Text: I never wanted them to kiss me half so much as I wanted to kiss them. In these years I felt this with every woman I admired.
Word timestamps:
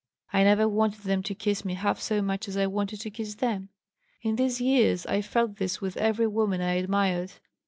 I 0.33 0.43
never 0.43 0.67
wanted 0.67 1.03
them 1.03 1.21
to 1.21 1.35
kiss 1.35 1.63
me 1.63 1.75
half 1.75 2.01
so 2.01 2.23
much 2.23 2.47
as 2.47 2.57
I 2.57 2.65
wanted 2.65 3.01
to 3.01 3.11
kiss 3.11 3.35
them. 3.35 3.69
In 4.23 4.35
these 4.35 4.59
years 4.59 5.05
I 5.05 5.21
felt 5.21 5.57
this 5.57 5.79
with 5.79 5.95
every 5.95 6.25
woman 6.25 6.59
I 6.59 6.73
admired. 6.73 7.33